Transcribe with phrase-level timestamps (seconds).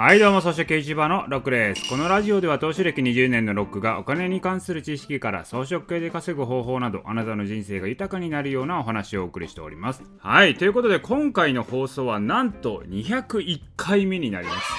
[0.00, 1.88] はいどうも、そしてケイチバのロックです。
[1.88, 10.04] このラジオでは投資歴20年のロックがお金に関する知識から装飾系で稼ぐ方法などあなたの人生が豊かになるようなお話をお送りしております。
[10.20, 14.72] はい、ということで今回の放送はなんと201回目になります。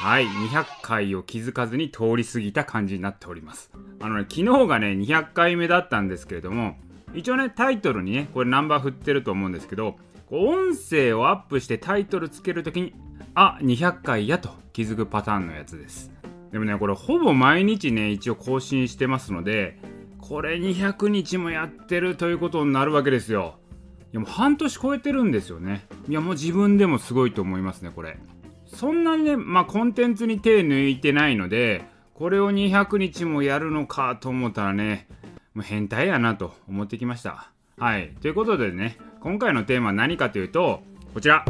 [0.00, 3.70] はい、200回を気づかずに通り過ぎた感じになっております。
[4.00, 6.78] あのね、昨日がね、200回目だったんですけれども、
[7.14, 9.98] 一応ね、タイトルにね、これナンバー振ってると思うんですけど、
[10.30, 12.94] 音声をアップしてタイトルつけるときに
[13.38, 16.10] あ200回やと気づくパターンのやつです。
[16.50, 19.78] でもねこれほぼ毎日ね一応更新してますので
[20.18, 23.58] これ200日もやってるということになるわけですよ。
[24.12, 25.86] いやもう半年超えてるんですよね。
[26.08, 28.18] いやもう自分でもすごいと思いますねこれ。
[28.64, 31.84] そんなにねまあコンテンツに手抜いてないので
[32.14, 35.08] これを200日もやるのかと思ったらね
[35.52, 37.50] もう変態やなと思ってきました。
[37.76, 38.14] はい。
[38.22, 41.44] ということでね今回のテーマは何かというとこちら。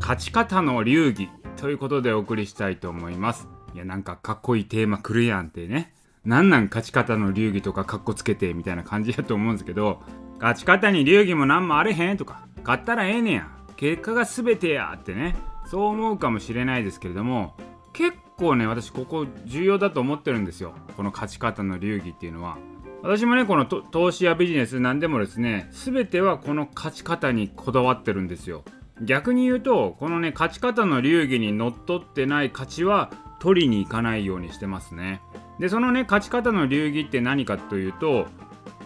[0.00, 3.48] 勝ち方の流儀ということでお送りしたいと思います。
[3.74, 5.92] いや、なんかかっこいいテーマ来るやんってね。
[6.24, 10.02] なんなん勝ち方の流儀とかかっこつけてみたいな感じやと思うんですけど、
[10.40, 13.48] 勝ち方に流儀もなんもあれへんとか、勝ったらええねや。
[13.76, 15.36] 結果が全てやってね。
[15.66, 17.56] そう思うかもしれないですけれども、
[17.92, 20.74] 結構ね、私ここ重要だと思ってるんですよ。
[20.96, 22.58] この勝ち方の流儀っていうのは。
[23.02, 28.64] 私もね、この投資やビジネス何でもですね、全てはこの勝ち方にこだわってるんですよ。
[29.02, 35.20] 逆に言うとこのね勝ち方の流儀にのっとってない勝ちは取りに行かないようにしてますね。
[35.58, 38.26] でそのね勝ち方の流儀って何かというと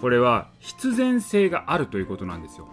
[0.00, 2.68] これは必然性があるということなんですよ。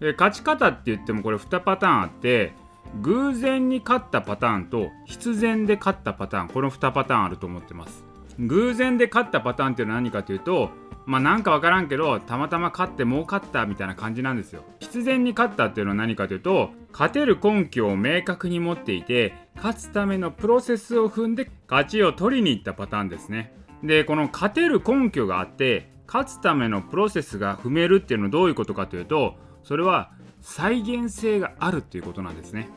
[0.00, 2.52] で勝ち方って言ってもこれ2パターンあって
[3.00, 8.04] 偶然に勝ったパターンと必然で勝ったパターンこの2パターンあると思ってます。
[8.38, 10.70] 偶然で勝ったパターンっていうのは何かというと
[11.06, 14.62] まあなんか分からんけどたまたま勝って儲かったみたいな感じなんですよ。
[14.86, 23.52] 必然に勝ったっていうのは何かというと勝てる根拠を明確に持っていて勝つためのプロセスを踏んで勝ちを取りに行ったパターンですね。
[23.82, 32.68] でこの勝てる根拠があって勝つためのプロセスが踏めるっていうのはどういうことかというとそれは再現性があるっていうことなんですね。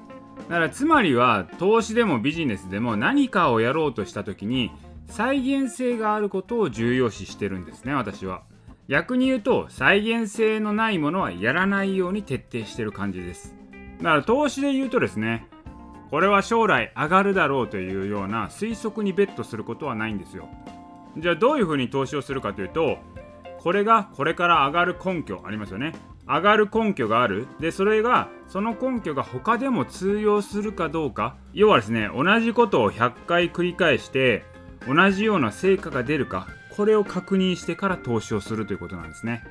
[0.49, 4.71] だからつまりは投資でもビジネスでも何かをやろうとした時に
[5.07, 8.41] 再現性があることを重要視してるんですね私は。
[8.89, 13.55] 逆に言うと再現性のないものはやらないように徹底してる感じです。
[13.99, 15.47] だから投資で言うとですね
[16.09, 20.49] これは将来上がるだろうというような推測にベットすることはないんですよ。
[21.17, 22.97] じゃあどういうふうに投資をするかというと
[23.59, 25.93] これがこれから上がる根拠ありますよね。
[26.27, 27.47] 上がる根拠がある。
[27.59, 31.35] でそれがその根拠が他でも通用するかどうか。
[31.53, 34.45] 要はですね同じことを100回繰り返して
[34.87, 36.47] 同じような成果が出るか。
[36.79, 39.43] これを確認してから投資をするということなんですね。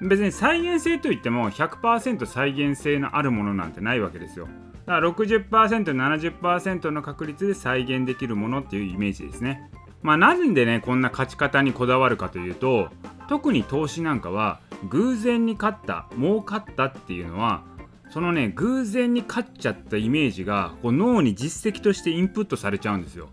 [0.00, 4.48] 別に再現性といっても100%再現性のあるものなんてないわけですよ。
[4.86, 9.70] だから 60%70% の確率で再現できるものっていうイメージですね。
[10.00, 12.88] まあなんでねこんな勝ち方にこだわるかというと
[13.28, 17.64] 特に投資なんかは偶然に勝った儲かったっていうのは
[18.08, 23.28] そのね偶然に勝っちゃったイメージがこう脳に実績としてインプットされちゃうんですよ。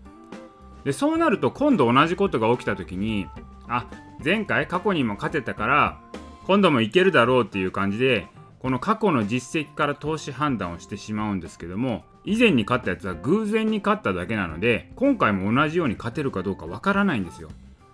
[0.84, 3.26] でそうなると今度同じことが起きた時に
[3.68, 3.86] あ
[4.24, 6.00] 前回過去にも勝てたから
[6.46, 8.26] 今度もいけるだろうっていう感じで
[8.60, 17.48] この過去の実績から投資判断をしてしまうんですけども以前に勝ったやつは偶然に勝っただけなので今回も同じように勝てるかどうかわからないんですよ。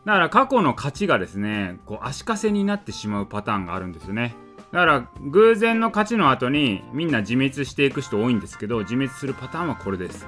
[0.05, 4.35] だから過去の勝ちがですねこう足かせになってしまうパターンがあるんですよね。
[4.73, 10.27] だから偶然の勝ちの後にみんな自滅していく人多いんですけど自滅するパターンはこれです。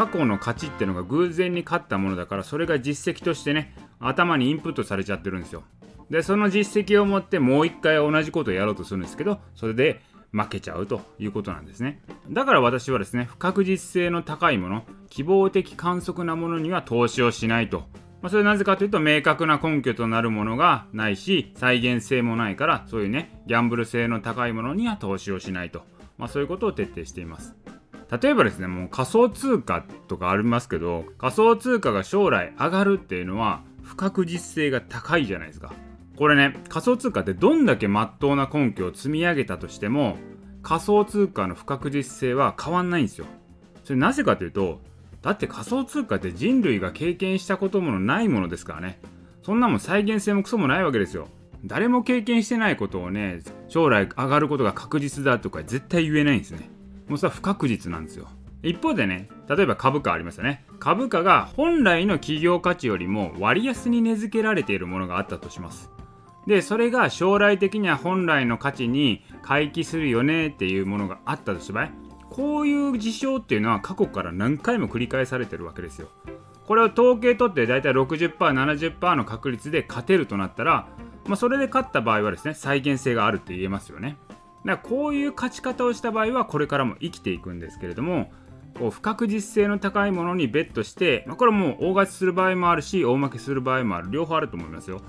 [0.00, 5.62] 過去の勝ちってのが偶然に勝ったものだからそれが実績としてね頭にインプットされちゃってるんですよ。
[6.08, 10.00] でその実績を持ってもう一回同じことをやろうとするんですけどそれで
[10.32, 12.00] 負けちゃうということなんですね。
[12.30, 17.80] だから私はですね不確実性の高いもの希望的観測なものには投資をしないと。
[18.22, 25.82] まあ、それはなぜかというと明確な根拠となるものがないし再現性もないからそういうねギャンブル性の高いものには投資をしないと、
[26.16, 27.54] まあ、そういうことを徹底しています。
[28.10, 35.72] 例えばですねもう仮想通貨とかありますけど仮想通貨が将来上がるっていうのは不確実性が高いじゃないですか。
[36.16, 40.16] これね仮想通貨ってどんだけ真っ当な根拠を積み上げたとしても
[40.62, 43.26] 仮想通貨の不確実性は変わんないんですよ。
[43.84, 44.80] それなぜかというと
[45.22, 49.00] だって仮想通貨って人類が経験したこともないものですからね。
[49.42, 51.28] そんなもん再現性もクソもないわけですよ。
[51.64, 56.70] 誰も経験してないことをね将来上がることが確実だとか絶対言えないんですね。
[57.10, 58.28] もうそれは不確実なんですよ。
[58.62, 60.64] 一方でね例えば株価ありますよね。
[60.78, 65.90] 株価が本来の企業価値よりも割安に値付けられているものがあったとします。
[66.46, 71.88] でそれが将来的には本来の価値に回帰するよねっていうものがあったとした場合
[72.30, 76.08] こういう事象っていうのは過去から何回も繰り返されてるわけですよ。
[76.66, 80.86] これを統計取って大体 60%70% の確率で勝てるとなったら、
[81.26, 84.16] まあ、それで勝った場合はですね再現性があるって言えますよね。
[84.64, 88.30] だからこういう勝ち方をした場合はこれからも生きていくんですけれども
[88.78, 94.10] こう不確実性の高いものにベットして、まあ、これはもう大勝ちする場合もあるし大負けする場合もある。
[94.10, 95.00] 両方あると思いますよ。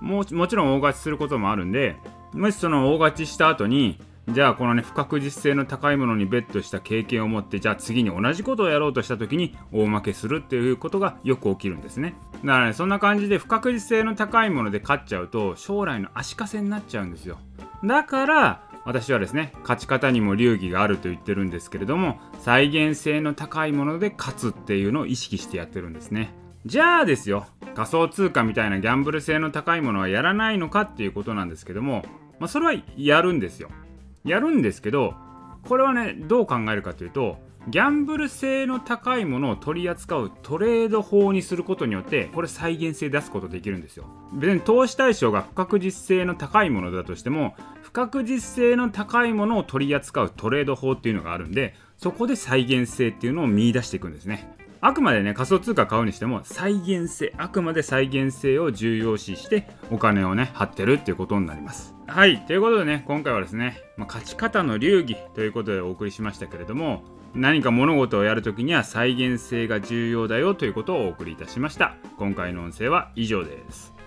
[0.00, 1.96] ももちろん大勝ちすることもあるんで
[2.32, 12.14] もしその大勝ちした後にじゃあこのね不確実性の高いものにベットした経験を持ってじゃあ次に同じことをやろうとした時に大負けするっていうことがよく起きるんですね。
[12.44, 17.38] だからねそんな感じで不確実性の高いもので勝っちゃうと将来の足かせになっちゃうんですよ。
[17.84, 26.34] だから私はですね勝ち方にも流儀があると言ってるんですけれども再現性の高いもので勝つっていうのを意識してやってるんですね。
[26.66, 27.46] じゃあですよ
[27.76, 32.04] 仮想通貨みたいなギャンブル性の高いものはやらないのかっていうことなんですけども、
[32.40, 33.70] まあ、それはやるんですよ。
[34.24, 35.14] やるんですけど
[35.66, 44.06] これはねどう考えるかというとギャンブル性の高いものを取り扱うトレード法にすることによってこれ再現性出すことできるんですよ。
[44.32, 54.48] 別に投資対象が不確実性の高いものだとしても不確実性の高いものを取り扱うトレード法っていうのがあるんでそこで再現性っていうのを見出していくんですね。
[54.82, 61.94] あくまでね仮想通貨買うにしても再現性あくまで再現性を重要視してお金をね張ってるっていうことになります。
[62.06, 67.02] はいということでね今回はですね、まあ、勝ち方の流儀ということでお送りしましたけれども
[67.34, 71.94] 何か物事をやるときには再現性が重要だよということをお送りいたしました。
[72.18, 73.99] 今回の音声は以上です。